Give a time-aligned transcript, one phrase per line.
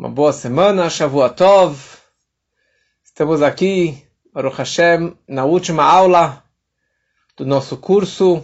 [0.00, 1.78] uma boa semana, Shavuotov.
[3.04, 6.42] Estamos aqui, Baruch Hashem, na última aula
[7.36, 8.42] do nosso curso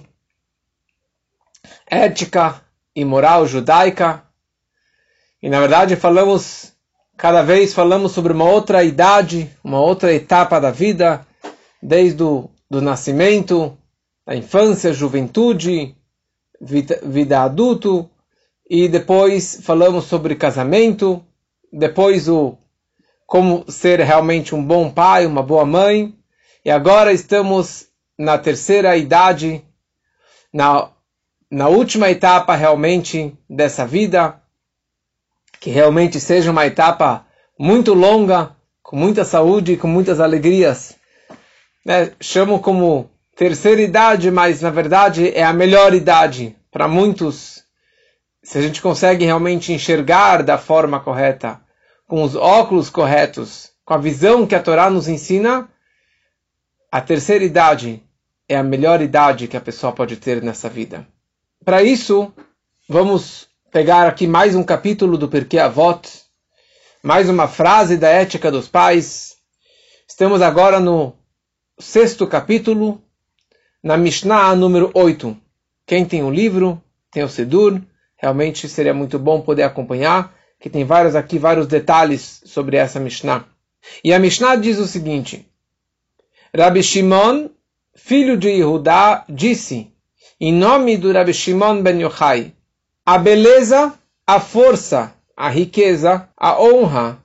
[1.91, 2.61] Ética
[2.95, 4.23] e Moral Judaica.
[5.43, 6.75] E na verdade falamos,
[7.17, 11.27] cada vez falamos sobre uma outra idade, uma outra etapa da vida,
[11.83, 13.79] desde o do nascimento,
[14.27, 15.97] a infância, juventude,
[16.61, 18.11] vida, vida adulto,
[18.69, 21.25] e depois falamos sobre casamento,
[21.77, 22.57] depois o
[23.27, 26.15] como ser realmente um bom pai, uma boa mãe,
[26.65, 27.89] e agora estamos
[28.19, 29.63] na terceira idade,
[30.53, 30.89] na,
[31.51, 34.41] na última etapa realmente dessa vida,
[35.61, 37.27] que realmente seja uma etapa
[37.59, 40.97] muito longa, com muita saúde e com muitas alegrias.
[41.85, 42.13] Né?
[42.21, 47.65] Chamo como terceira idade, mas na verdade é a melhor idade para muitos.
[48.43, 51.66] Se a gente consegue realmente enxergar da forma correta
[52.07, 55.69] com os óculos corretos, com a visão que a Torá nos ensina,
[56.91, 58.03] a terceira idade
[58.49, 61.07] é a melhor idade que a pessoa pode ter nessa vida.
[61.65, 62.33] Para isso,
[62.89, 66.09] vamos pegar aqui mais um capítulo do Porquê Avot,
[67.03, 69.37] mais uma frase da ética dos pais.
[70.09, 71.13] Estamos agora no
[71.79, 73.03] sexto capítulo,
[73.83, 75.37] na Mishnah número 8.
[75.85, 76.81] Quem tem o livro,
[77.11, 77.83] tem o Sedur,
[78.17, 83.45] realmente seria muito bom poder acompanhar que tem vários aqui, vários detalhes sobre essa Mishnah.
[84.03, 85.47] E a Mishnah diz o seguinte:
[86.57, 87.51] Rabi Shimon,
[87.95, 89.93] filho de Yehudá, disse,
[90.41, 92.53] em nome do Rabi Shimon ben Yochai,
[93.05, 93.95] a beleza,
[94.27, 97.23] a força, a riqueza, a honra,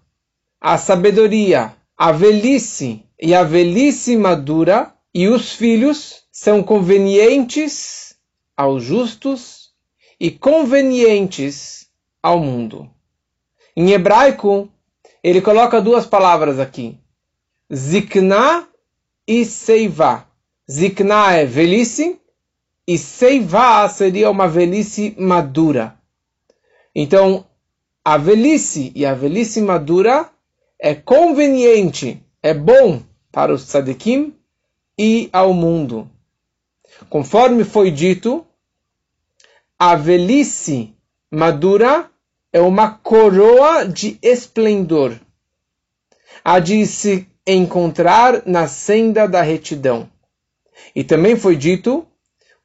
[0.59, 8.15] a sabedoria, a velhice e a velhice madura e os filhos são convenientes
[8.55, 9.71] aos justos
[10.19, 11.87] e convenientes
[12.21, 12.89] ao mundo.
[13.75, 14.69] Em hebraico,
[15.23, 16.97] ele coloca duas palavras aqui.
[17.73, 18.67] Zikna
[19.27, 20.27] e Seiva.
[20.69, 22.19] Zikna é velhice
[22.87, 25.97] e Seiva seria uma velhice madura.
[26.93, 27.45] Então,
[28.03, 30.29] a velhice e a velhice madura
[30.77, 33.01] é conveniente, é bom
[33.31, 34.35] para os tzadikim
[34.97, 36.09] e ao mundo.
[37.09, 38.45] Conforme foi dito,
[39.79, 40.93] a velhice
[41.31, 42.10] madura
[42.53, 45.17] é uma coroa de esplendor,
[46.43, 50.09] a de se encontrar na senda da retidão.
[50.95, 52.05] E também foi dito: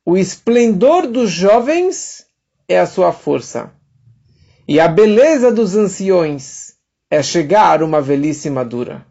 [0.05, 2.27] o esplendor dos jovens
[2.69, 3.73] é a sua força,
[4.67, 6.75] e a beleza dos anciões
[7.09, 9.07] é chegar uma velhice madura.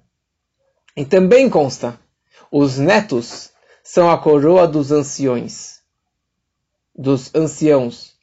[0.96, 1.98] E também consta:
[2.52, 5.80] os netos são a coroa dos anciões,
[6.94, 8.14] dos anciãos,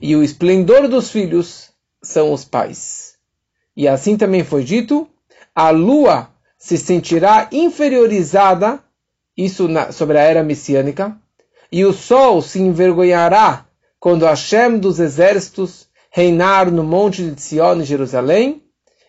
[0.00, 1.69] e o esplendor dos filhos
[2.02, 3.14] são os pais.
[3.76, 5.08] E assim também foi dito,
[5.54, 8.82] a lua se sentirá inferiorizada,
[9.36, 11.16] isso na, sobre a era messiânica,
[11.72, 13.64] e o sol se envergonhará
[13.98, 18.62] quando Hashem dos exércitos reinar no monte de Sion, em Jerusalém,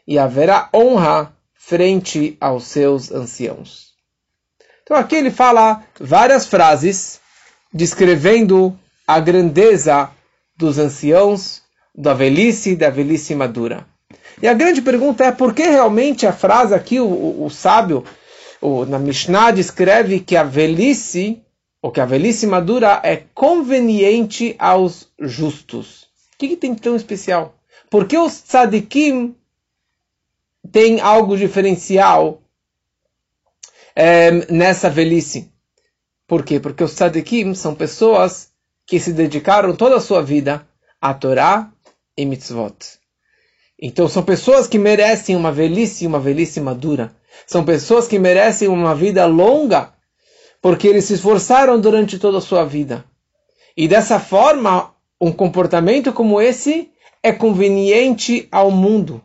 [0.07, 3.91] e haverá honra frente aos seus anciãos.
[4.83, 7.19] Então aqui ele fala várias frases
[7.73, 8.77] descrevendo
[9.07, 10.09] a grandeza
[10.57, 11.60] dos anciãos
[11.95, 13.85] da velhice da velhice madura.
[14.41, 18.03] E a grande pergunta é por que realmente a frase aqui, o, o, o sábio,
[18.61, 21.41] o, na Mishnah descreve que a velhice,
[21.81, 26.03] ou que a velhice madura é conveniente aos justos.
[26.33, 27.55] O que, que tem tão especial?
[27.89, 29.35] Por que os tzadikim
[30.71, 32.41] têm algo diferencial
[33.95, 35.51] é, nessa velhice?
[36.25, 36.59] Por quê?
[36.59, 38.49] Porque os tzadikim são pessoas
[38.85, 40.65] que se dedicaram toda a sua vida
[40.99, 41.71] à Torá
[42.17, 42.75] e mitzvot.
[43.81, 47.15] Então são pessoas que merecem uma velhice, uma velhice madura.
[47.47, 49.93] São pessoas que merecem uma vida longa,
[50.61, 53.03] porque eles se esforçaram durante toda a sua vida.
[53.75, 56.91] E dessa forma, um comportamento como esse
[57.23, 59.21] é conveniente ao mundo,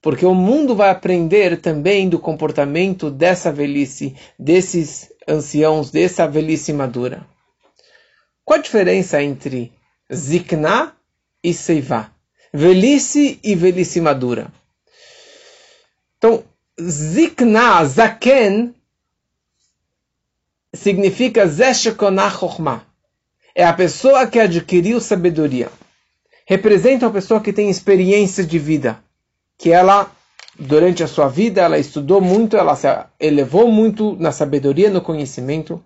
[0.00, 7.26] porque o mundo vai aprender também do comportamento dessa velhice, desses anciãos, dessa velhice madura.
[8.44, 9.72] Qual a diferença entre
[10.12, 10.96] zikna
[11.44, 12.10] e seivá?
[12.52, 14.52] Velhice e velhice madura.
[16.18, 16.44] Então,
[16.80, 18.74] zikna, zaken,
[20.74, 22.84] significa zeshekonah.
[23.54, 25.70] É a pessoa que adquiriu sabedoria.
[26.46, 29.02] Representa uma pessoa que tem experiência de vida.
[29.58, 30.10] Que ela,
[30.58, 32.86] durante a sua vida, ela estudou muito, ela se
[33.20, 35.82] elevou muito na sabedoria, no conhecimento.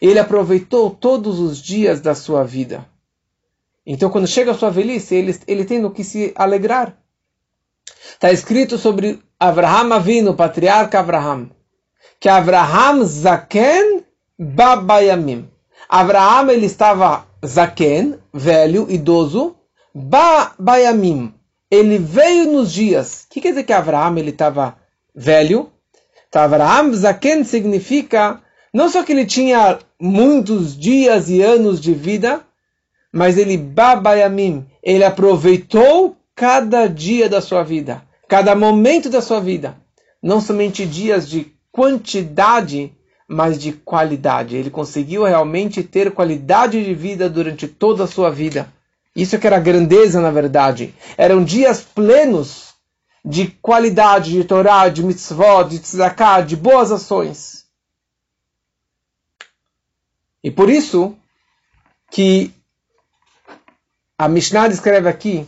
[0.00, 2.86] Ele aproveitou todos os dias da sua vida.
[3.90, 6.94] Então, quando chega a sua velhice, ele, ele tem no que se alegrar.
[8.12, 11.50] Está escrito sobre Avraham Avinu, patriarca Avraham,
[12.20, 14.04] que Avraham Zaken
[14.38, 15.48] Babayamim.
[15.88, 19.56] Avraham ele estava Zaken, velho, idoso,
[19.94, 21.32] Babayamim.
[21.70, 23.24] Ele veio nos dias.
[23.24, 24.76] O que quer dizer que Avraham ele estava
[25.14, 25.72] velho?
[26.28, 32.44] Então, Avraham Zaken significa não só que ele tinha muitos dias e anos de vida,
[33.12, 39.76] mas ele babayamim, ele aproveitou cada dia da sua vida, cada momento da sua vida,
[40.22, 42.92] não somente dias de quantidade,
[43.26, 44.56] mas de qualidade.
[44.56, 48.72] Ele conseguiu realmente ter qualidade de vida durante toda a sua vida.
[49.14, 50.94] Isso que era grandeza, na verdade.
[51.16, 52.74] Eram dias plenos
[53.24, 57.66] de qualidade, de Torá, de mitzvot, de tzedakah, de boas ações.
[60.42, 61.16] E por isso
[62.10, 62.52] que
[64.18, 65.46] a Mishnah descreve aqui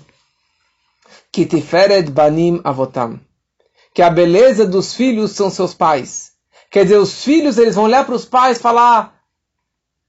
[1.32, 3.18] que Tiferet Banim Avotam,
[3.92, 6.30] que a beleza dos filhos são seus pais.
[6.70, 9.20] Quer dizer, os filhos eles vão olhar para os pais e falar,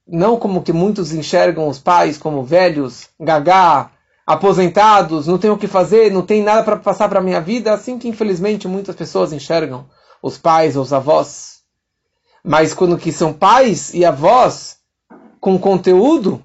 [0.08, 3.90] não como que muitos enxergam os pais como velhos, gagá,
[4.28, 7.74] aposentados, não tem o que fazer, não tem nada para passar para a minha vida,
[7.74, 9.90] assim que infelizmente muitas pessoas enxergam
[10.22, 11.62] os pais ou os avós.
[12.44, 14.78] Mas quando que são pais e avós
[15.40, 16.44] com conteúdo,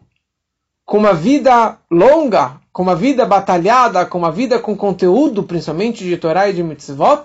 [0.86, 6.16] com uma vida longa, com uma vida batalhada, com uma vida com conteúdo, principalmente de
[6.16, 7.24] Torá e de Mitzvot,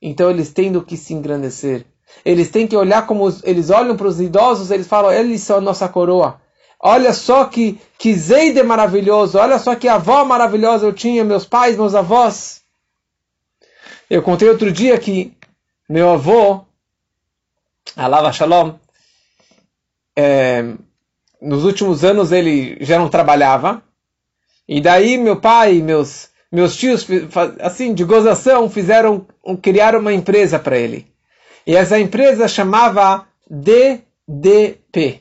[0.00, 1.84] então eles têm do que se engrandecer.
[2.24, 5.58] Eles têm que olhar como os, eles olham para os idosos, eles falam, eles são
[5.58, 6.40] a nossa coroa.
[6.82, 11.76] Olha só que, que Zeide maravilhoso, olha só que avó maravilhosa eu tinha, meus pais,
[11.76, 12.62] meus avós.
[14.08, 15.36] Eu contei outro dia que
[15.86, 16.64] meu avô,
[17.94, 18.74] Alava Shalom,
[20.16, 20.74] é,
[21.40, 23.82] nos últimos anos ele já não trabalhava.
[24.68, 27.06] E daí meu pai e meus, meus tios,
[27.60, 29.26] assim, de gozação, fizeram,
[29.60, 31.06] criaram uma empresa para ele.
[31.66, 35.20] E essa empresa chamava DDP.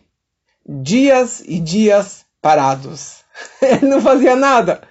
[0.67, 3.23] Dias e dias parados.
[3.61, 4.81] ele não fazia nada.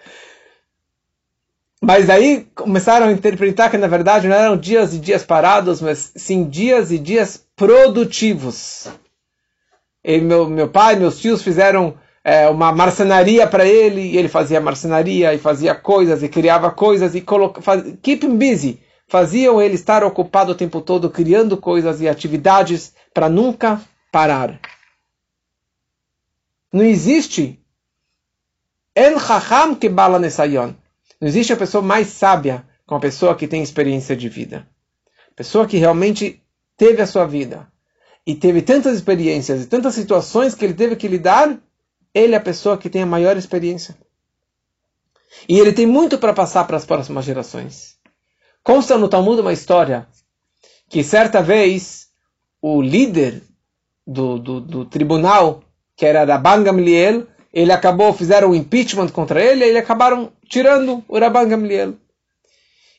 [1.81, 6.13] Mas aí começaram a interpretar que na verdade não eram dias e dias parados, mas
[6.17, 8.89] sim dias e dias produtivos.
[10.17, 15.35] Meu, meu pai, meus tios fizeram é, uma marcenaria para ele, e ele fazia marcenaria
[15.35, 18.83] e fazia coisas e criava coisas e coloca, faz, keep him busy.
[19.07, 24.59] Faziam ele estar ocupado o tempo todo criando coisas e atividades para nunca parar.
[26.73, 27.63] Não existe
[28.97, 30.73] en chacham que bala nesayon.
[31.21, 34.67] Não existe a pessoa mais sábia com a pessoa que tem experiência de vida.
[35.37, 36.43] Pessoa que realmente
[36.77, 37.67] teve a sua vida
[38.29, 41.59] e teve tantas experiências e tantas situações que ele teve que lidar,
[42.13, 43.97] ele é a pessoa que tem a maior experiência.
[45.49, 47.97] E ele tem muito para passar para as próximas gerações.
[48.63, 50.07] Consta no Talmud uma história
[50.91, 52.09] que certa vez
[52.61, 53.43] o líder
[54.07, 55.63] do, do, do tribunal,
[55.97, 61.03] que era Rabban Gamliel, ele acabou, fizeram um impeachment contra ele, e eles acabaram tirando
[61.09, 61.95] o Rabban Gamliel.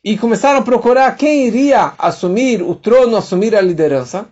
[0.03, 4.27] E começaram a procurar quem iria assumir o trono, assumir a liderança.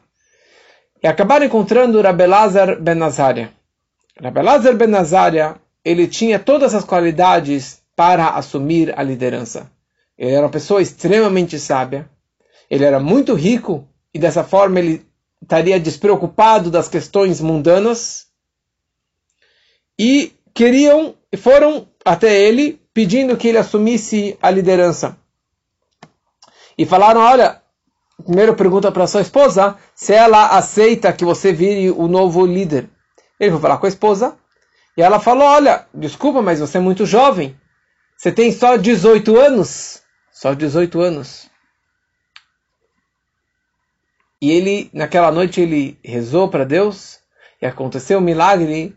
[1.01, 3.51] E acabaram encontrando Rabelazar ben Nazaria.
[4.21, 9.71] Rabelazar ben Nazaria, ele tinha todas as qualidades para assumir a liderança.
[10.17, 12.09] Ele era uma pessoa extremamente sábia.
[12.69, 15.05] Ele era muito rico e dessa forma ele
[15.41, 18.27] estaria despreocupado das questões mundanas
[19.97, 25.17] e queriam, foram até ele pedindo que ele assumisse a liderança.
[26.77, 27.61] E falaram: Olha,
[28.23, 32.89] primeiro pergunta para sua esposa se ela aceita que você vire o novo líder.
[33.39, 34.37] Ele foi falar com a esposa
[34.95, 37.55] e ela falou: Olha, desculpa, mas você é muito jovem.
[38.17, 40.01] Você tem só 18 anos.
[40.31, 41.49] Só 18 anos.
[44.41, 47.19] E ele, naquela noite, ele rezou para Deus
[47.61, 48.95] e aconteceu um milagre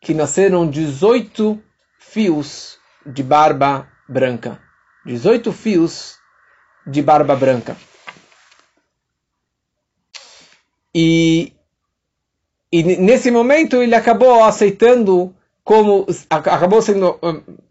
[0.00, 1.62] que nasceram 18
[1.98, 4.58] fios de barba branca.
[5.04, 6.18] 18 fios
[6.86, 7.76] de barba branca.
[10.94, 11.52] E,
[12.72, 17.18] e nesse momento ele acabou aceitando como acabou sendo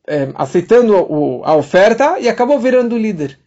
[0.08, 0.96] é, aceitando
[1.44, 3.38] a oferta e acabou virando líder.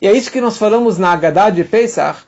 [0.00, 2.26] E é isso que nós falamos na Haggadah de Pesach.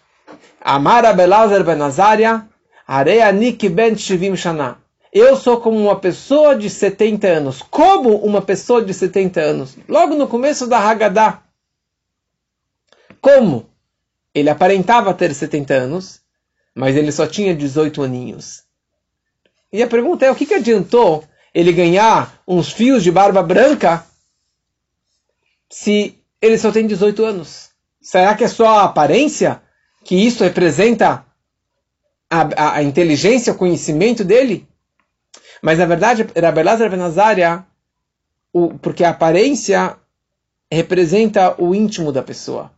[0.60, 2.46] Amar Abelazar ben Azaria,
[2.86, 4.78] Areia Nik ben Shivim Shana.
[5.12, 7.62] Eu sou como uma pessoa de 70 anos.
[7.62, 9.76] Como uma pessoa de 70 anos?
[9.88, 11.42] Logo no começo da Haggadah.
[13.20, 13.66] Como?
[14.34, 16.19] Ele aparentava ter 70 anos,
[16.74, 18.64] mas ele só tinha 18 aninhos.
[19.72, 21.24] E a pergunta é: o que, que adiantou
[21.54, 24.04] ele ganhar uns fios de barba branca
[25.68, 27.70] se ele só tem 18 anos.
[28.00, 29.62] Será que é só a aparência
[30.04, 31.24] que isso representa
[32.28, 34.66] a, a, a inteligência, o conhecimento dele?
[35.62, 37.64] Mas na verdade, Rabelazar Benazaria,
[38.52, 39.96] o, porque a aparência
[40.72, 42.72] representa o íntimo da pessoa.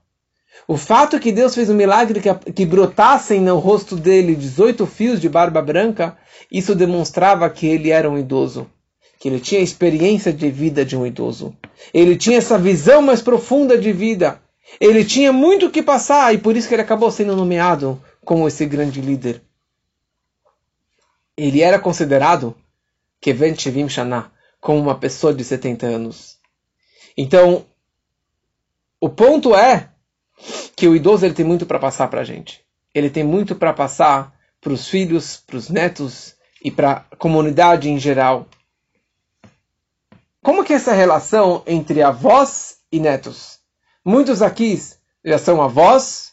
[0.66, 5.21] O fato que Deus fez um milagre que, que brotassem no rosto dele 18 fios
[5.21, 6.16] de barba branca,
[6.50, 8.71] isso demonstrava que ele era um idoso,
[9.19, 11.57] que ele tinha experiência de vida de um idoso.
[11.92, 14.40] Ele tinha essa visão mais profunda de vida.
[14.81, 18.47] Ele tinha muito o que passar e por isso que ele acabou sendo nomeado como
[18.47, 19.42] esse grande líder.
[21.37, 22.54] Ele era considerado
[23.21, 26.38] Keven Shevim Shana, como uma pessoa de 70 anos.
[27.16, 27.66] Então,
[29.00, 29.91] o ponto é
[30.82, 32.60] que o idoso ele tem muito para passar para a gente.
[32.92, 37.88] Ele tem muito para passar para os filhos, para os netos e para a comunidade
[37.88, 38.48] em geral.
[40.42, 43.60] Como que é essa relação entre avós e netos?
[44.04, 44.76] Muitos aqui
[45.24, 46.32] já são avós,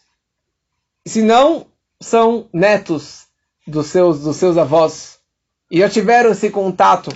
[1.05, 1.67] se não,
[2.01, 3.27] são netos
[3.67, 5.19] dos seus, dos seus avós.
[5.69, 7.15] E já tiveram esse contato.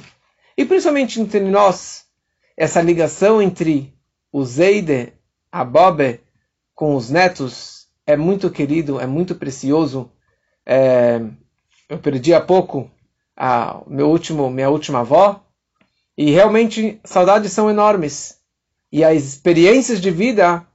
[0.56, 2.06] E principalmente entre nós,
[2.56, 3.92] essa ligação entre
[4.32, 5.14] o Zeide,
[5.52, 6.23] a Bobe,
[6.74, 10.12] com os netos é muito querido, é muito precioso.
[10.66, 11.22] É,
[11.90, 12.90] eu perdi há pouco
[13.36, 15.44] a meu último, minha última avó
[16.18, 18.38] e realmente saudades são enormes.
[18.92, 20.66] E as experiências de vida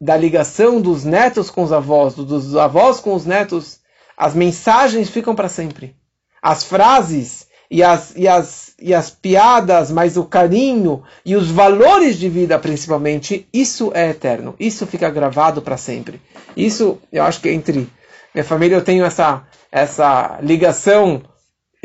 [0.00, 3.80] da ligação dos netos com os avós, dos avós com os netos,
[4.16, 5.96] as mensagens ficam para sempre.
[6.42, 12.18] As frases e as, e, as, e as piadas, mas o carinho e os valores
[12.18, 14.54] de vida, principalmente, isso é eterno.
[14.58, 16.20] Isso fica gravado para sempre.
[16.56, 17.88] Isso, eu acho que entre
[18.34, 21.22] minha família eu tenho essa, essa ligação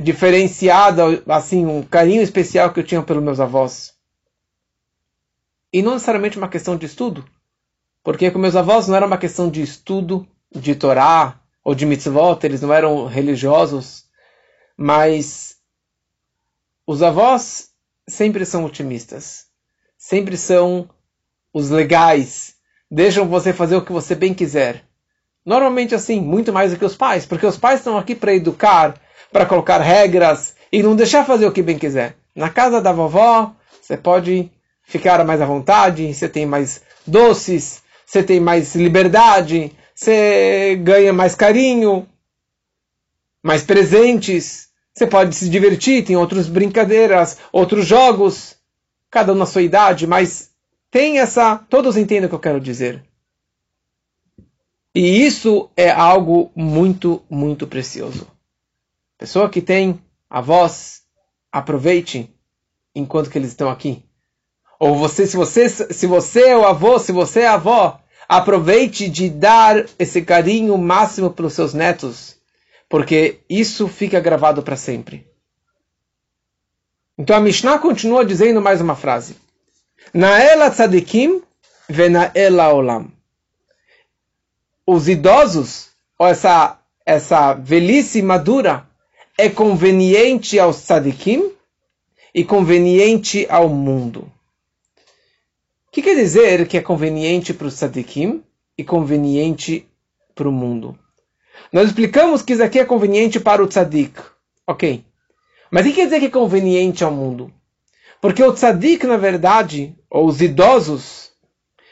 [0.01, 3.93] diferenciada, assim, um carinho especial que eu tinha pelos meus avós.
[5.71, 7.23] E não necessariamente uma questão de estudo,
[8.03, 12.43] porque com meus avós não era uma questão de estudo, de Torá ou de mitzvot,
[12.43, 14.05] eles não eram religiosos,
[14.75, 15.58] mas
[16.89, 17.69] os avós
[18.07, 19.45] sempre são otimistas,
[19.95, 20.89] sempre são
[21.53, 22.55] os legais,
[22.89, 24.83] deixam você fazer o que você bem quiser.
[25.45, 28.99] Normalmente assim, muito mais do que os pais, porque os pais estão aqui para educar,
[29.31, 32.15] para colocar regras e não deixar fazer o que bem quiser.
[32.33, 38.23] Na casa da vovó, você pode ficar mais à vontade, você tem mais doces, você
[38.23, 42.09] tem mais liberdade, você ganha mais carinho,
[43.43, 44.68] mais presentes.
[44.99, 48.57] Você pode se divertir, tem outras brincadeiras, outros jogos,
[49.09, 50.51] cada um na sua idade, mas
[50.91, 51.55] tem essa.
[51.69, 53.01] Todos entendem o que eu quero dizer.
[54.93, 58.27] E isso é algo muito, muito precioso.
[59.17, 61.03] Pessoa que tem avós,
[61.49, 62.29] aproveite
[62.93, 64.03] enquanto que eles estão aqui.
[64.77, 69.07] Ou você, se você, se você é o avô, se você é a avó, aproveite
[69.07, 72.38] de dar esse carinho máximo para os seus netos
[72.89, 75.27] porque isso fica gravado para sempre.
[77.15, 79.35] Então a Mishnah continua dizendo mais uma frase.
[80.11, 81.43] Naela tzadikim
[81.87, 83.11] venaela olam.
[84.87, 88.87] Os idosos, ou essa, essa velhice madura,
[89.37, 91.51] é conveniente aos tzadikim
[92.33, 94.31] e conveniente ao mundo.
[95.87, 98.43] O que quer dizer que é conveniente para os tzadikim
[98.77, 99.87] e conveniente
[100.33, 100.97] para o mundo?
[101.71, 104.19] Nós explicamos que isso aqui é conveniente para o tzadik.
[104.65, 105.03] Ok.
[105.71, 107.51] Mas o que quer dizer que é conveniente ao mundo?
[108.21, 111.31] Porque o tzadik, na verdade, ou os idosos,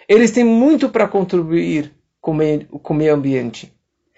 [0.08, 3.72] eles têm muito para contribuir com o meio ambiente.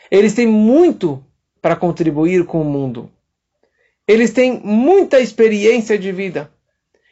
[0.09, 1.23] Eles têm muito
[1.61, 3.11] para contribuir com o mundo.
[4.07, 6.49] Eles têm muita experiência de vida.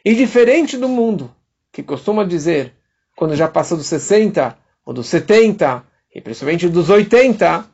[0.04, 1.30] E diferente do mundo,
[1.70, 2.72] que costuma dizer,
[3.14, 7.64] quando já passou dos 60, ou dos 70, e principalmente dos 80,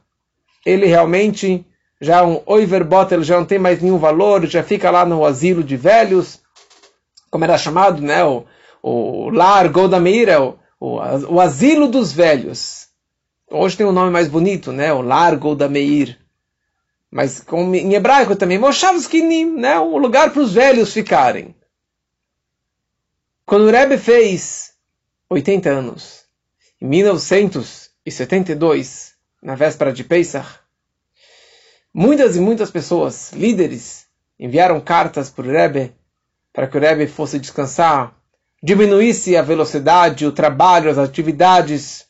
[0.64, 1.66] ele realmente
[2.00, 5.62] já um overbot, ele já não tem mais nenhum valor, já fica lá no asilo
[5.62, 6.40] de velhos,
[7.30, 8.44] como era chamado, né, o,
[8.83, 10.97] o lar Meir, o, o,
[11.35, 12.88] o asilo dos velhos.
[13.50, 16.18] Hoje tem um nome mais bonito, né, o lar Golda Meir.
[17.11, 17.44] Mas
[17.75, 21.54] em hebraico também, Moshavskinim, né, um lugar para os velhos ficarem.
[23.47, 24.73] Quando o Rebbe fez
[25.30, 26.25] 80 anos,
[26.80, 29.13] em 1972,
[29.45, 30.49] na véspera de Pesach,
[31.93, 34.07] muitas e muitas pessoas, líderes,
[34.41, 35.93] enviaram cartas para o Rebbe,
[36.51, 38.17] para que o Rebbe fosse descansar,
[38.63, 42.07] diminuísse a velocidade, o trabalho, as atividades.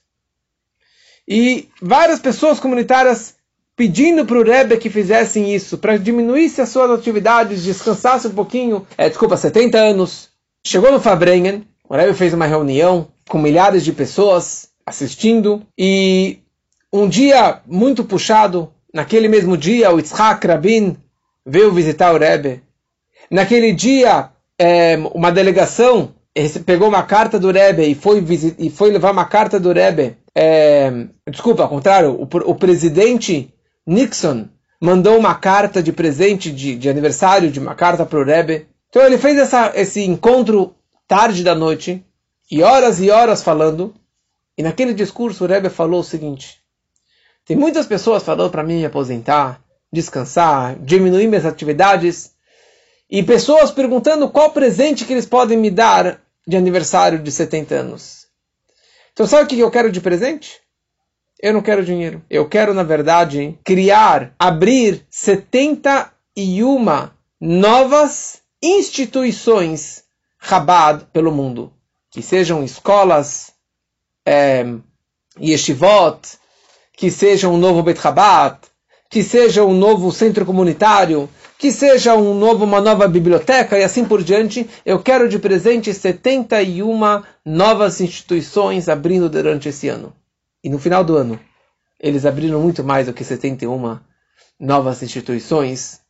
[1.26, 3.34] E várias pessoas comunitárias
[3.74, 8.86] pedindo para o Rebbe que fizessem isso, para diminuísse as suas atividades, descansasse um pouquinho.
[8.96, 10.28] É, desculpa, 70 anos.
[10.64, 15.66] Chegou no Fabrengen, o Rebbe fez uma reunião com milhares de pessoas assistindo.
[15.76, 16.38] E
[16.96, 20.96] um dia muito puxado, naquele mesmo dia, o Yitzhak Rabin
[21.44, 22.62] veio visitar o Rebbe.
[23.28, 26.14] Naquele dia, é, uma delegação
[26.64, 28.24] pegou uma carta do Rebbe e foi,
[28.58, 30.16] e foi levar uma carta do Rebbe.
[30.32, 33.52] É, desculpa, ao contrário, o, o, presidente
[33.84, 34.48] Nixon
[34.80, 38.68] mandou uma carta de presente de, de aniversário, de uma carta para o Rebbe.
[38.88, 40.74] Então ele fez essa, esse encontro
[41.08, 42.04] tarde da noite,
[42.50, 43.92] e horas e horas falando,
[44.56, 46.63] e naquele discurso o Rebbe falou o seguinte:
[47.44, 49.60] tem muitas pessoas falando para mim me aposentar,
[49.92, 52.32] descansar, diminuir minhas atividades,
[53.10, 58.26] e pessoas perguntando qual presente que eles podem me dar de aniversário de 70 anos.
[59.12, 60.60] Então, sabe o que eu quero de presente?
[61.40, 62.24] Eu não quero dinheiro.
[62.28, 67.10] Eu quero, na verdade, criar, abrir 71
[67.40, 70.02] novas instituições
[70.40, 71.72] Chabad pelo mundo.
[72.10, 73.52] Que sejam escolas,
[74.26, 74.64] é,
[75.40, 76.38] yeshivot,
[76.96, 78.58] que seja um novo Bet Chabad,
[79.10, 84.04] que seja um novo centro comunitário, que seja um novo, uma nova biblioteca e assim
[84.04, 84.68] por diante.
[84.84, 90.12] Eu quero de presente 71 novas instituições abrindo durante esse ano.
[90.62, 91.38] E no final do ano,
[92.00, 94.00] eles abriram muito mais do que 71
[94.58, 96.00] novas instituições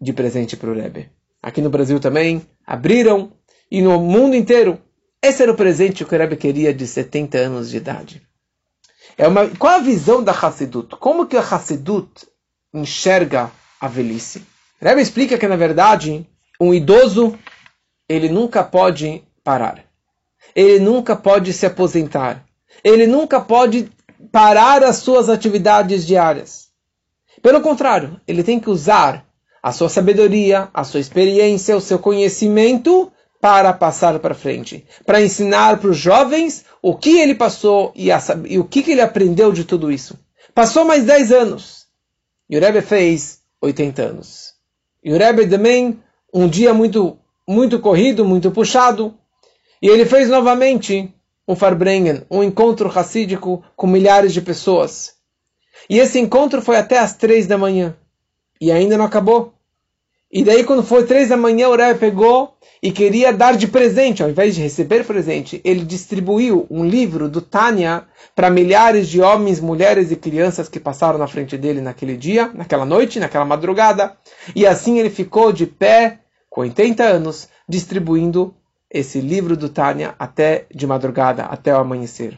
[0.00, 1.10] de presente para o Rebbe.
[1.42, 3.32] Aqui no Brasil também abriram
[3.70, 4.78] e no mundo inteiro.
[5.22, 8.29] Esse era o presente que o Rebbe queria de 70 anos de idade.
[9.16, 10.96] É uma, qual a visão da Hassidut?
[10.96, 12.26] Como que a Hassidut
[12.72, 13.50] enxerga
[13.80, 14.44] a velhice?
[14.80, 16.26] Rebbe explica que, na verdade,
[16.60, 17.38] um idoso,
[18.08, 19.84] ele nunca pode parar.
[20.54, 22.44] Ele nunca pode se aposentar.
[22.82, 23.90] Ele nunca pode
[24.32, 26.68] parar as suas atividades diárias.
[27.42, 29.24] Pelo contrário, ele tem que usar
[29.62, 35.78] a sua sabedoria, a sua experiência, o seu conhecimento para passar para frente, para ensinar
[35.78, 39.50] para os jovens o que ele passou e, a, e o que, que, ele aprendeu
[39.50, 40.18] de tudo isso.
[40.54, 41.86] Passou mais 10 anos
[42.48, 44.54] e o Rebbe fez 80 anos.
[45.02, 45.98] E o Rebbe também,
[46.32, 49.14] um dia muito, muito corrido, muito puxado,
[49.80, 51.12] e ele fez novamente
[51.48, 55.14] um Farbrengen, um encontro racídico com milhares de pessoas.
[55.88, 57.96] E esse encontro foi até as três da manhã.
[58.60, 59.54] E ainda não acabou.
[60.32, 64.22] E daí, quando foi três da manhã, o Rebbe pegou e queria dar de presente,
[64.22, 69.58] ao invés de receber presente, ele distribuiu um livro do Tânia para milhares de homens,
[69.58, 74.16] mulheres e crianças que passaram na frente dele naquele dia, naquela noite, naquela madrugada.
[74.54, 78.54] E assim ele ficou de pé, com 80 anos, distribuindo
[78.88, 82.36] esse livro do Tânia até de madrugada, até o amanhecer.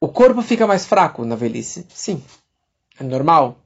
[0.00, 1.86] O corpo fica mais fraco na velhice?
[1.90, 2.22] Sim.
[2.98, 3.58] É normal.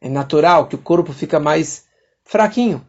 [0.00, 1.84] É natural que o corpo fica mais
[2.24, 2.82] fraquinho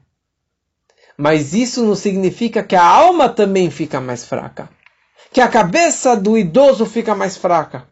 [1.18, 4.70] mas isso não significa que a alma também fica mais fraca.
[5.32, 7.88] Que a cabeça do idoso fica mais fraca.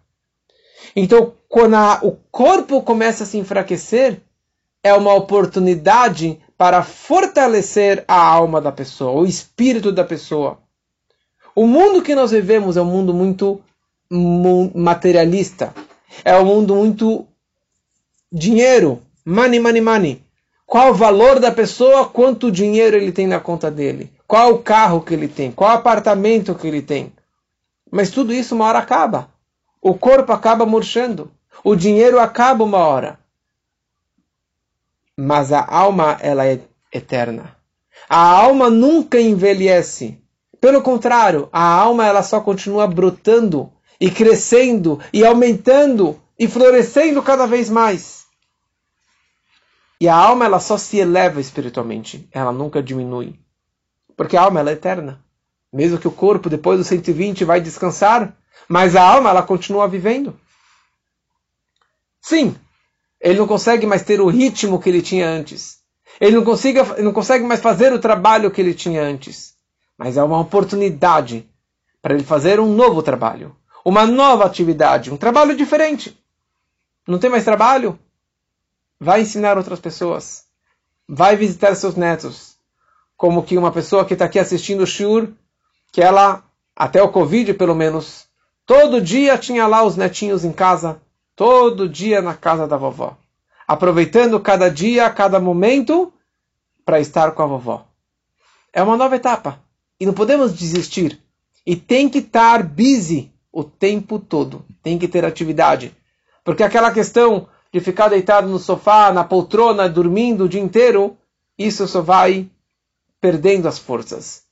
[0.95, 4.21] Então, quando a, o corpo começa a se enfraquecer,
[4.83, 10.59] é uma oportunidade para fortalecer a alma da pessoa, o espírito da pessoa.
[11.55, 13.61] O mundo que nós vivemos é um mundo muito
[14.75, 15.73] materialista.
[16.23, 17.27] É um mundo muito
[18.31, 20.24] dinheiro, money, money, money.
[20.65, 25.01] Qual o valor da pessoa, quanto dinheiro ele tem na conta dele, qual o carro
[25.01, 27.13] que ele tem, qual o apartamento que ele tem.
[27.91, 29.29] Mas tudo isso uma hora acaba.
[29.81, 31.31] O corpo acaba murchando.
[31.63, 33.19] O dinheiro acaba uma hora.
[35.15, 36.59] Mas a alma, ela é
[36.91, 37.55] eterna.
[38.09, 40.19] A alma nunca envelhece.
[40.59, 47.45] Pelo contrário, a alma ela só continua brotando e crescendo e aumentando e florescendo cada
[47.45, 48.24] vez mais.
[49.99, 53.39] E a alma ela só se eleva espiritualmente, ela nunca diminui.
[54.15, 55.23] Porque a alma ela é eterna.
[55.71, 58.35] Mesmo que o corpo depois dos 120 vai descansar,
[58.67, 60.37] mas a alma ela continua vivendo.
[62.21, 62.55] Sim,
[63.19, 65.79] ele não consegue mais ter o ritmo que ele tinha antes.
[66.19, 69.53] Ele não, consiga, não consegue mais fazer o trabalho que ele tinha antes.
[69.97, 71.49] Mas é uma oportunidade
[72.01, 76.17] para ele fazer um novo trabalho, uma nova atividade, um trabalho diferente.
[77.07, 77.99] Não tem mais trabalho?
[78.99, 80.45] Vai ensinar outras pessoas,
[81.07, 82.55] vai visitar seus netos,
[83.17, 85.29] como que uma pessoa que está aqui assistindo o Shur,
[85.91, 86.43] que ela,
[86.75, 88.27] até o Covid pelo menos,
[88.65, 91.01] todo dia tinha lá os netinhos em casa,
[91.35, 93.17] todo dia na casa da vovó,
[93.67, 96.11] aproveitando cada dia, cada momento
[96.85, 97.87] para estar com a vovó.
[98.71, 99.59] É uma nova etapa
[99.99, 101.19] e não podemos desistir.
[101.65, 105.95] E tem que estar busy o tempo todo, tem que ter atividade.
[106.43, 111.17] Porque aquela questão, de ficar deitado no sofá, na poltrona, dormindo o dia inteiro,
[111.59, 112.49] isso só vai
[113.19, 114.43] perdendo as forças.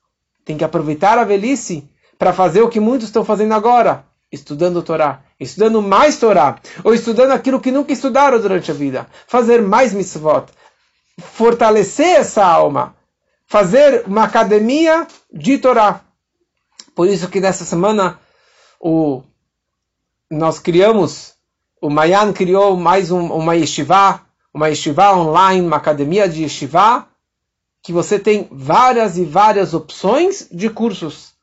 [0.43, 4.03] Tem que aproveitar a velhice para fazer o que muitos estão fazendo agora.
[4.29, 9.61] estudando Torá, estudando mais Torá, ou estudando aquilo que nunca estudaram durante a vida, fazer
[9.61, 10.47] mais mitzvot,
[11.17, 12.93] fortalecer essa alma,
[13.47, 16.01] fazer uma academia de Torá.
[16.93, 18.19] Por isso que nessa semana
[18.81, 19.23] o,
[20.29, 21.35] nós criamos,
[21.83, 24.21] o Mayan criou mais um, uma yeshiva,
[24.53, 27.05] uma yeshiva online, uma academia de yeshiva,
[27.81, 31.33] que você tem várias e várias opções de cursos.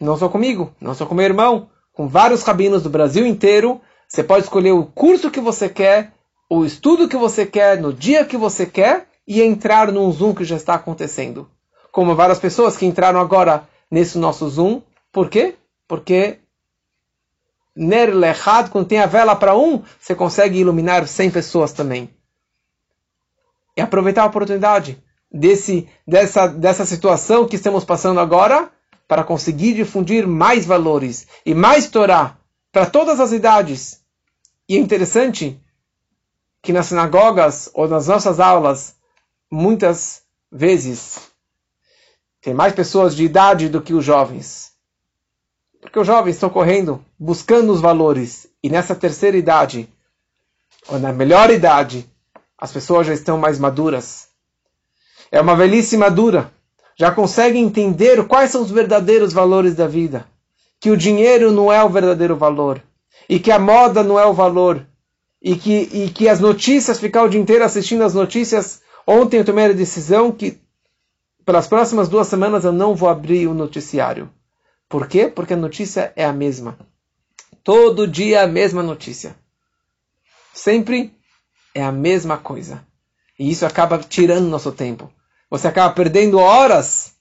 [0.00, 3.80] Não só comigo, não só com meu irmão, com vários rabinos do Brasil inteiro.
[4.06, 6.12] Você pode escolher o curso que você quer,
[6.48, 10.44] o estudo que você quer, no dia que você quer e entrar num Zoom que
[10.44, 11.50] já está acontecendo.
[11.90, 14.82] Como várias pessoas que entraram agora nesse nosso Zoom.
[15.10, 15.56] Por quê?
[15.88, 16.38] Porque
[17.74, 22.10] Ner Lechad, quando tem a vela para um, você consegue iluminar 100 pessoas também.
[23.76, 28.70] E aproveitar a oportunidade desse, dessa, dessa situação que estamos passando agora
[29.06, 32.36] para conseguir difundir mais valores e mais Torá
[32.72, 34.00] para todas as idades.
[34.68, 35.60] E é interessante
[36.62, 38.96] que nas sinagogas ou nas nossas aulas,
[39.50, 41.18] muitas vezes,
[42.40, 44.72] tem mais pessoas de idade do que os jovens.
[45.80, 48.48] Porque os jovens estão correndo, buscando os valores.
[48.62, 49.88] E nessa terceira idade,
[50.88, 52.08] ou na melhor idade,
[52.56, 54.28] as pessoas já estão mais maduras.
[55.32, 56.52] É uma velhice madura
[57.00, 60.26] já consegue entender quais são os verdadeiros valores da vida.
[60.78, 62.82] Que o dinheiro não é o verdadeiro valor.
[63.26, 64.86] E que a moda não é o valor.
[65.40, 68.82] E que, e que as notícias, ficar o dia inteiro assistindo as notícias.
[69.06, 70.60] Ontem eu tomei a decisão que
[71.42, 74.28] pelas próximas duas semanas eu não vou abrir o noticiário.
[74.90, 75.28] Por quê?
[75.28, 76.76] Porque a notícia é a mesma.
[77.62, 79.36] Todo dia a mesma notícia.
[80.52, 81.14] Sempre
[81.72, 82.84] é a mesma coisa.
[83.38, 85.08] E isso acaba tirando nosso tempo.
[85.48, 87.14] Você acaba perdendo horas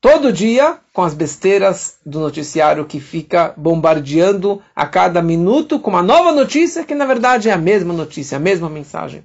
[0.00, 6.02] todo dia com as besteiras do noticiário que fica bombardeando a cada minuto com uma
[6.02, 9.24] nova notícia que na verdade é a mesma notícia, a mesma mensagem.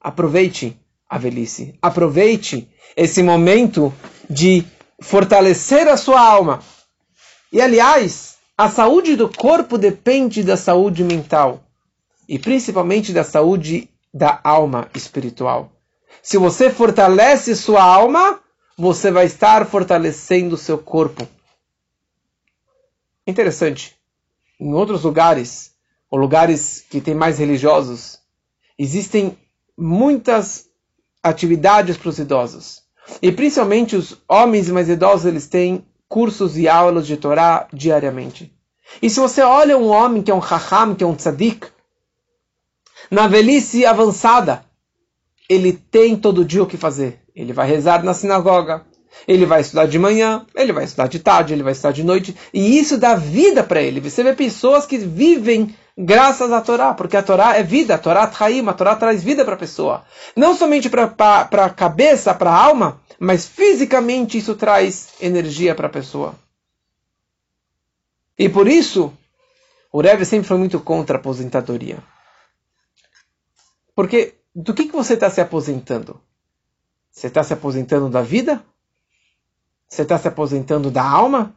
[0.00, 3.92] Aproveite a velhice, aproveite esse momento
[4.30, 4.64] de
[5.00, 6.62] fortalecer a sua alma.
[7.52, 11.64] E aliás, a saúde do corpo depende da saúde mental
[12.28, 15.72] e principalmente da saúde da alma espiritual.
[16.22, 18.40] Se você fortalece sua alma,
[18.76, 21.26] você vai estar fortalecendo seu corpo.
[23.26, 23.96] Interessante.
[24.58, 25.72] Em outros lugares,
[26.10, 28.20] ou lugares que têm mais religiosos,
[28.78, 29.36] existem
[29.76, 30.66] muitas
[31.22, 32.83] atividades para os idosos.
[33.20, 38.52] E principalmente os homens mais idosos, eles têm cursos e aulas de Torá diariamente.
[39.02, 41.66] E se você olha um homem que é um raham, que é um tzadik,
[43.10, 44.64] na velhice avançada,
[45.48, 47.20] ele tem todo dia o que fazer.
[47.34, 48.84] Ele vai rezar na sinagoga,
[49.26, 52.36] ele vai estudar de manhã, ele vai estudar de tarde, ele vai estudar de noite,
[52.52, 54.00] e isso dá vida para ele.
[54.00, 58.26] Você vê pessoas que vivem graças à Torá, porque a Torá é vida, a Torá
[58.26, 60.04] traim, a Torá traz vida para a pessoa.
[60.36, 61.14] Não somente para
[61.64, 66.34] a cabeça, para a alma, mas fisicamente isso traz energia para a pessoa.
[68.38, 69.12] E por isso,
[69.92, 71.98] o Rebbe sempre foi muito contra a aposentadoria.
[73.94, 76.20] Porque do que, que você está se aposentando?
[77.10, 78.64] Você está se aposentando da vida?
[79.94, 81.54] Você está se aposentando da alma?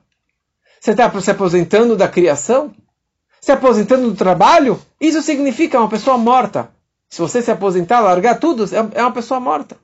[0.79, 2.71] Você está se aposentando da criação?
[3.41, 4.79] Se aposentando do trabalho?
[5.01, 6.69] Isso significa uma pessoa morta.
[7.09, 9.75] Se você se aposentar, largar tudo, é, é uma pessoa morta.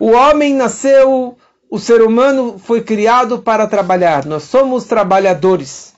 [0.00, 1.38] O homem nasceu,
[1.70, 4.26] o ser humano foi criado para trabalhar.
[4.26, 5.94] Nós somos trabalhadores.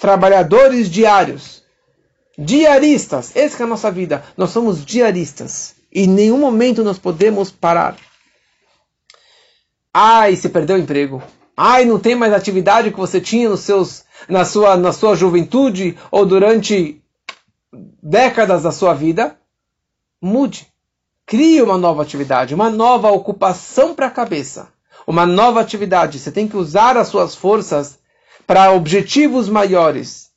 [0.00, 1.62] Trabalhadores diários.
[2.38, 3.36] Diaristas.
[3.36, 4.24] Essa é a nossa vida.
[4.38, 5.74] Nós somos diaristas.
[5.92, 7.94] Em nenhum momento nós podemos parar.
[9.92, 11.22] Ai, se perdeu o emprego.
[11.56, 15.98] Ai, não tem mais atividade que você tinha nos seus, na, sua, na sua juventude
[16.10, 17.02] ou durante
[18.02, 19.36] décadas da sua vida.
[20.20, 20.72] Mude.
[21.26, 24.72] Crie uma nova atividade, uma nova ocupação para a cabeça.
[25.06, 26.18] Uma nova atividade.
[26.18, 27.98] Você tem que usar as suas forças
[28.46, 30.30] para objetivos maiores.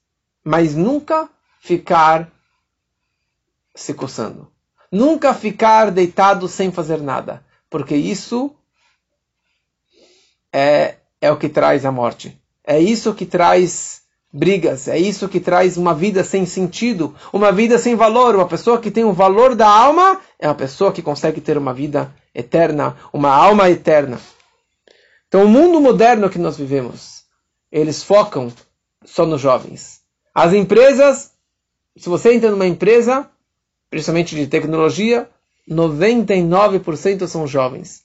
[0.44, 2.30] Mas nunca ficar
[3.74, 4.52] se coçando.
[4.92, 8.56] Nunca ficar deitado sem fazer nada, porque isso
[10.56, 12.40] é, é o que traz a morte.
[12.66, 17.78] É isso que traz brigas, é isso que traz uma vida sem sentido, uma vida
[17.78, 18.36] sem valor.
[18.36, 21.74] Uma pessoa que tem o valor da alma é uma pessoa que consegue ter uma
[21.74, 24.20] vida eterna, uma alma eterna.
[25.28, 27.24] Então, o mundo moderno que nós vivemos,
[27.72, 28.52] eles focam
[29.04, 30.02] só nos jovens.
[30.34, 31.36] As empresas
[31.98, 33.30] se você entra numa empresa,
[33.90, 35.30] principalmente de tecnologia,
[35.70, 38.04] 99% são jovens.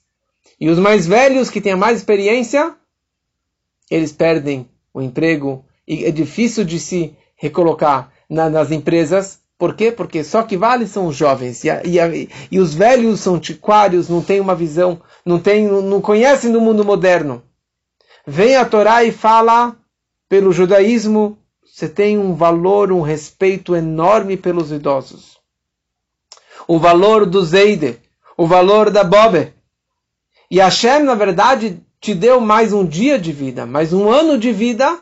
[0.61, 2.75] E os mais velhos, que têm mais experiência,
[3.89, 9.39] eles perdem o emprego e é difícil de se recolocar na, nas empresas.
[9.57, 9.91] Por quê?
[9.91, 12.07] Porque só que vale são os jovens e, a, e, a,
[12.51, 16.61] e os velhos são antiquários, não têm uma visão, não, tem, não, não conhecem do
[16.61, 17.41] mundo moderno.
[18.25, 19.75] Vem a Torá e fala
[20.29, 25.39] pelo judaísmo, você tem um valor, um respeito enorme pelos idosos.
[26.67, 27.97] O valor do Zeide,
[28.37, 29.59] o valor da Bobe.
[30.51, 34.51] E Hashem, na verdade, te deu mais um dia de vida, mais um ano de
[34.51, 34.99] vida,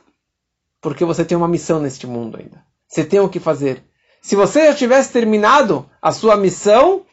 [0.79, 2.63] porque você tem uma missão neste mundo ainda.
[2.87, 3.83] Você tem o que fazer.
[4.21, 7.03] Se você já tivesse terminado a sua missão,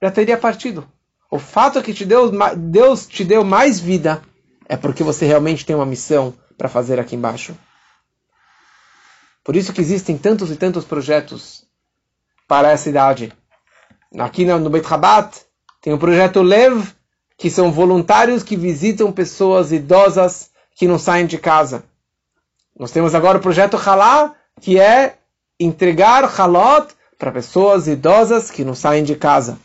[0.00, 0.88] já teria partido.
[1.30, 4.22] O fato é que te deu, Deus te deu mais vida
[4.66, 7.54] é porque você realmente tem uma missão para fazer aqui embaixo.
[9.44, 11.66] Por isso que existem tantos e tantos projetos
[12.48, 13.34] para essa idade.
[14.18, 15.42] Aqui no Beit Rabat
[15.82, 16.86] tem o projeto Lev,
[17.36, 21.84] que são voluntários que visitam pessoas idosas que não saem de casa.
[22.78, 25.16] Nós temos agora o projeto Halá, que é
[25.58, 29.58] entregar halot para pessoas idosas que não saem de casa.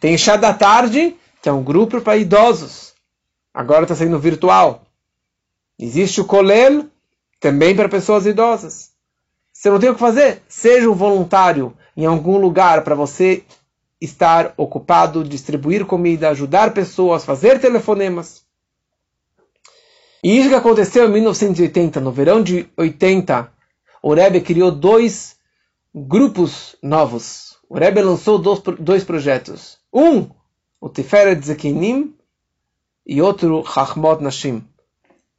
[0.00, 2.94] Tem chá da tarde, que é um grupo para idosos.
[3.52, 4.82] Agora está sendo virtual.
[5.78, 6.86] Existe o Kolel,
[7.40, 8.90] também para pessoas idosas.
[9.52, 10.42] Você não tem o que fazer?
[10.48, 13.44] Seja um voluntário em algum lugar para você
[14.00, 18.42] estar ocupado, distribuir comida, ajudar pessoas, fazer telefonemas.
[20.22, 23.52] E isso que aconteceu em 1980, no verão de 80,
[24.02, 25.36] o Rebbe criou dois
[25.94, 27.56] grupos novos.
[27.68, 29.78] O Rebbe lançou dois, dois projetos.
[29.92, 30.28] Um,
[30.80, 32.14] o Tiferet Zekinim,
[33.08, 34.62] e outro, Chachmot Nashim,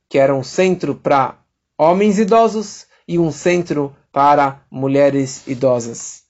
[0.09, 1.37] que era um centro para
[1.77, 6.23] homens idosos e um centro para mulheres idosas.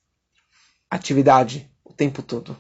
[0.90, 1.69] Atividade
[2.00, 2.56] tempo todo.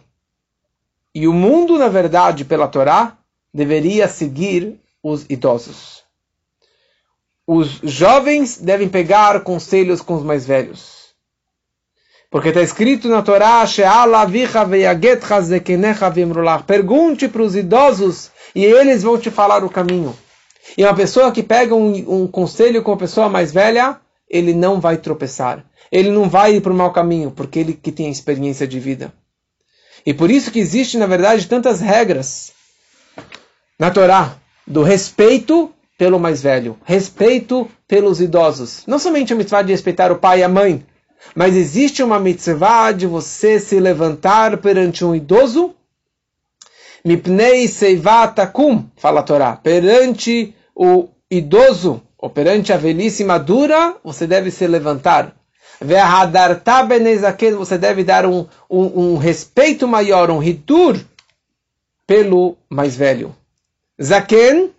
[1.15, 3.17] E o mundo, na verdade, pela Torá,
[3.53, 6.03] deveria seguir os idosos.
[7.47, 11.15] Os jovens devem pegar conselhos com os mais velhos.
[12.29, 13.65] Porque está escrito na Torá,
[16.67, 20.15] Pergunte para os idosos e eles vão te falar o caminho.
[20.77, 23.99] E uma pessoa que pega um, um conselho com a pessoa mais velha,
[24.29, 25.65] ele não vai tropeçar.
[25.91, 29.11] Ele não vai ir para o mau caminho, porque ele que tem experiência de vida.
[30.05, 32.51] E por isso que existe, na verdade, tantas regras
[33.77, 38.83] na Torá do respeito pelo mais velho, respeito pelos idosos.
[38.87, 40.85] Não somente a mitzvah de respeitar o pai e a mãe,
[41.35, 45.75] mas existe uma mitzvah de você se levantar perante um idoso.
[47.03, 54.51] Mipnei seivatakum, fala a Torá, perante o idoso, ou perante a velhice madura, você deve
[54.51, 55.35] se levantar
[57.55, 60.99] você deve dar um, um, um respeito maior, um hidur,
[62.05, 63.35] pelo mais velho.
[64.01, 64.71] Zaken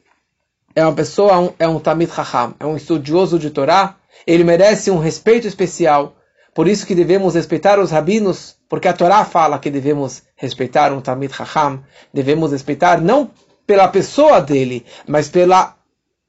[0.75, 4.91] é uma pessoa, um, é um tamid chacham, é um estudioso de Torá, ele merece
[4.91, 6.17] um respeito especial.
[6.55, 11.01] Por isso que devemos respeitar os rabinos, porque a Torá fala que devemos respeitar um
[11.01, 11.83] tamid chacham,
[12.13, 13.31] devemos respeitar não
[13.67, 15.77] pela pessoa dele, mas pela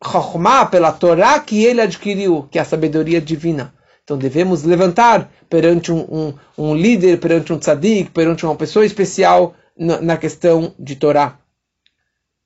[0.04, 3.74] chokhmah, pela Torá que ele adquiriu, que é a sabedoria divina.
[4.12, 9.56] Então devemos levantar perante um, um, um líder, perante um tzadik, perante uma pessoa especial
[9.78, 11.40] na, na questão de Torá.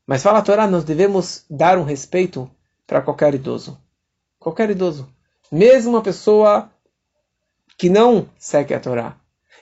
[0.05, 2.47] Mas fala Torá, nós devemos dar um respeito
[2.85, 3.79] para qualquer idoso.
[4.37, 5.09] Qualquer idoso.
[5.51, 6.69] Mesmo uma pessoa
[7.79, 9.15] que não segue a Torá.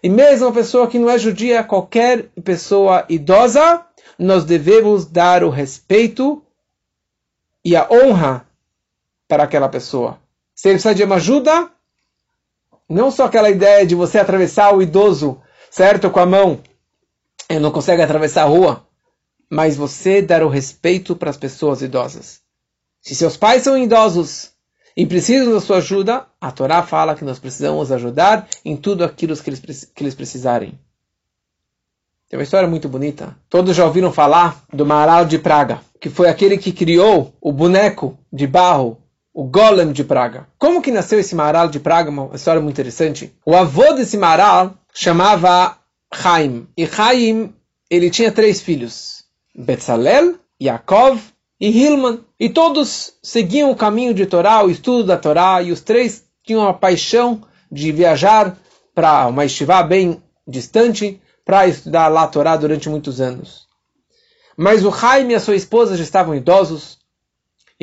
[0.04, 3.82] E mesmo uma pessoa que não é judia, qualquer pessoa idosa,
[4.20, 6.44] nós devemos dar o respeito
[7.64, 8.46] e a honra
[9.26, 10.20] para aquela pessoa.
[10.54, 11.72] Se ele precisa de uma ajuda,
[12.90, 16.60] não só aquela ideia de você atravessar o idoso, certo, com a mão,
[17.50, 18.86] ele não consegue atravessar a rua,
[19.50, 22.42] mas você dar o respeito para as pessoas idosas.
[23.02, 24.52] Se seus pais são idosos
[24.96, 29.36] e precisam da sua ajuda, a Torá fala que nós precisamos ajudar em tudo aquilo
[29.36, 30.80] que eles, que eles precisarem.
[32.30, 33.38] Tem uma história muito bonita.
[33.48, 38.18] Todos já ouviram falar do Maral de Praga, que foi aquele que criou o boneco
[38.32, 39.03] de barro
[39.34, 40.48] o Golem de Praga.
[40.60, 42.10] Como que nasceu esse Maral de Praga?
[42.10, 43.34] Uma história muito interessante.
[43.46, 45.78] O avô desse Maral chamava
[46.14, 46.68] Chaim.
[46.78, 47.54] E Chaim,
[47.90, 49.24] ele tinha três filhos.
[49.56, 51.20] Betzalel, Yaakov
[51.60, 52.20] e Hilman.
[52.40, 56.68] E todos seguiam o caminho de Torá, o estudo da Torá, e os três tinham
[56.68, 57.42] a paixão
[57.72, 58.56] de viajar
[58.94, 63.64] para uma estivá bem distante para estudar lá a Torá durante muitos anos.
[64.56, 67.00] Mas o Chaim e a sua esposa já estavam idosos,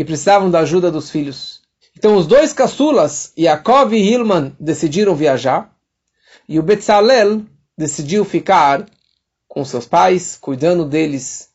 [0.00, 1.60] e precisavam da ajuda dos filhos.
[1.94, 5.76] Então os dois caçulas, Yaakov e Hilman, decidiram viajar,
[6.48, 7.42] e o Betzalel
[7.76, 8.86] decidiu ficar
[9.46, 11.50] com seus pais, cuidando deles.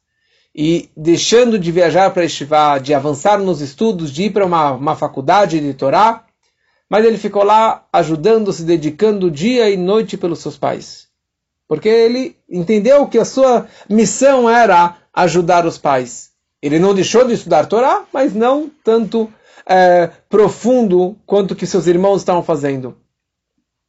[0.53, 4.95] e deixando de viajar para Estivá, de avançar nos estudos, de ir para uma, uma
[4.95, 6.23] faculdade de Torá,
[6.87, 11.07] mas ele ficou lá ajudando, se dedicando dia e noite pelos seus pais.
[11.67, 16.34] Porque ele entendeu que a sua missão era ajudar os pais.
[16.61, 19.31] Ele não deixou de estudar Torá, mas não tanto
[19.67, 22.97] é, profundo quanto que seus irmãos estavam fazendo.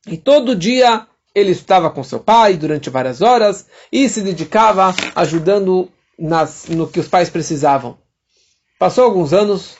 [0.07, 5.90] E todo dia ele estava com seu pai durante várias horas e se dedicava ajudando
[6.18, 7.98] nas, no que os pais precisavam.
[8.79, 9.76] Passou alguns anos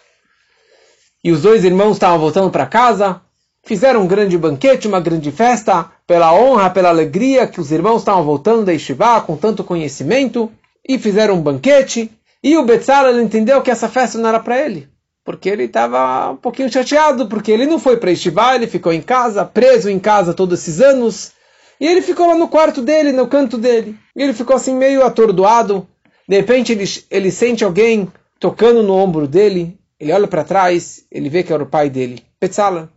[1.25, 3.21] e os dois irmãos estavam voltando para casa,
[3.65, 8.23] fizeram um grande banquete, uma grande festa, pela honra, pela alegria que os irmãos estavam
[8.23, 10.53] voltando da Yeshiva com tanto conhecimento,
[10.89, 12.13] e fizeram um banquete,
[12.47, 14.89] e o Betzalel entendeu que essa festa não era para ele,
[15.25, 19.03] porque ele estava um pouquinho chateado, porque ele não foi para Yeshiva, ele ficou em
[19.03, 21.33] casa, preso em casa todos esses anos,
[21.81, 25.05] e ele ficou lá no quarto dele, no canto dele, e ele ficou assim meio
[25.05, 25.89] atordoado,
[26.29, 28.07] de repente ele, ele sente alguém
[28.39, 32.23] tocando no ombro dele, ele olha para trás, ele vê que era o pai dele,
[32.41, 32.89] Betzalel.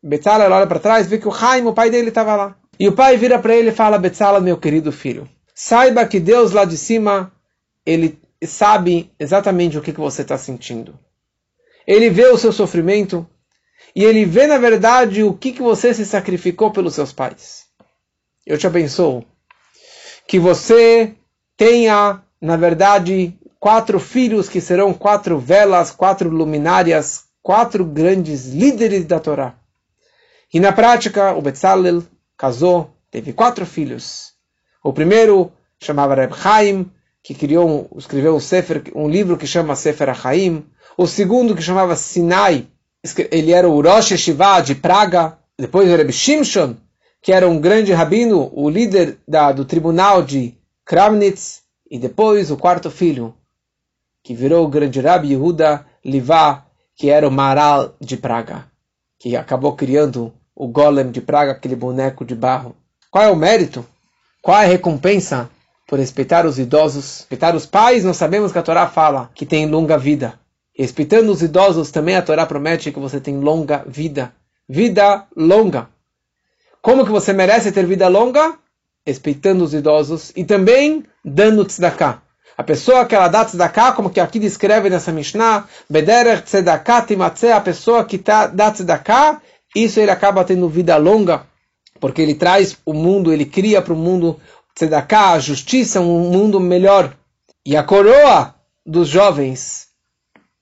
[0.00, 2.56] Betzalel olha para trás, vê que o Haim, o pai dele, estava lá.
[2.78, 6.52] E o pai vira para ele e fala, Betzalel, meu querido filho, saiba que Deus
[6.52, 7.32] lá de cima,
[7.84, 10.98] ele sabe exatamente o que, que você está sentindo.
[11.86, 13.26] Ele vê o seu sofrimento
[13.94, 17.66] e ele vê, na verdade, o que, que você se sacrificou pelos seus pais.
[18.44, 19.24] Eu te abençoo.
[20.26, 21.14] Que você
[21.56, 29.18] tenha na verdade, quatro filhos que serão quatro velas, quatro luminárias, quatro grandes líderes da
[29.18, 29.54] Torá.
[30.52, 32.02] E na prática, o Betzalel
[32.36, 34.34] casou, teve quatro filhos.
[34.82, 36.90] O primeiro chamava Reb Chaim,
[37.26, 40.64] que criou, escreveu um, sefer, um livro que chama Sefer HaChaim.
[40.96, 42.68] O segundo, que chamava Sinai,
[43.32, 45.36] ele era o Rosh Yeshiva de Praga.
[45.58, 46.76] Depois o Reb Shimshon,
[47.20, 51.62] que era um grande rabino, o líder da, do tribunal de Kramnitz.
[51.90, 53.34] E depois o quarto filho,
[54.22, 58.66] que virou o grande Rabi Yehuda Livá, que era o Maral de Praga,
[59.18, 62.76] que acabou criando o Golem de Praga, aquele boneco de barro.
[63.10, 63.84] Qual é o mérito?
[64.40, 65.50] Qual é a recompensa
[65.86, 67.20] por respeitar os idosos?
[67.20, 70.38] Respeitar os pais, nós sabemos que a Torá fala que tem longa vida.
[70.74, 74.32] Respeitando os idosos, também a Torá promete que você tem longa vida.
[74.68, 75.88] Vida longa.
[76.82, 78.58] Como que você merece ter vida longa?
[79.06, 82.20] respeitando os idosos e também dando tzedakah.
[82.58, 87.52] A pessoa que ela dá tzedakah, como que aqui descreve nessa Mishnah, bederech tzedakah timatzeh,
[87.52, 89.40] a pessoa que tá, dá tzedakah,
[89.74, 91.46] isso ele acaba tendo vida longa,
[92.00, 94.40] porque ele traz o mundo, ele cria para o mundo
[94.76, 97.16] tzedakah, a justiça, um mundo melhor.
[97.64, 99.86] E a coroa dos jovens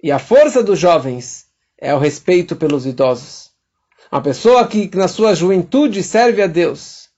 [0.04, 1.46] e a força dos jovens
[1.80, 3.50] é o respeito pelos idosos.
[4.12, 7.08] Uma pessoa que na sua juventude serve a Deus,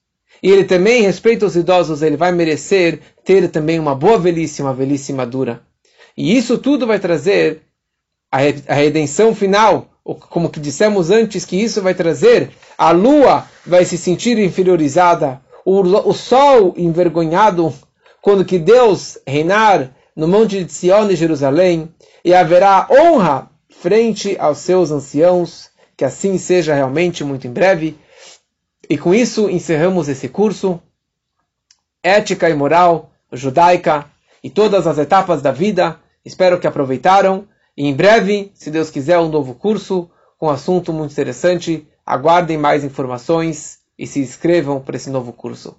[0.40, 4.72] e ele também respeita os idosos, ele vai merecer ter também uma boa velhice, uma
[4.72, 5.62] velhice madura.
[6.16, 7.62] E isso tudo vai trazer
[8.30, 13.98] a redenção final, como que dissemos antes, que isso vai trazer, a lua vai se
[13.98, 17.74] sentir inferiorizada, o, o sol envergonhado,
[18.22, 21.92] quando que Deus reinar no monte de Sião e Jerusalém,
[22.24, 27.98] e haverá honra frente aos seus anciãos, que assim seja realmente muito em breve.
[28.88, 30.80] E com isso encerramos esse curso,
[32.00, 34.06] Ética e Moral Judaica
[34.44, 35.98] e todas as etapas da vida.
[36.24, 37.48] Espero que aproveitaram.
[37.76, 41.86] E em breve, se Deus quiser, um novo curso com um assunto muito interessante.
[42.06, 45.76] Aguardem mais informações e se inscrevam para esse novo curso.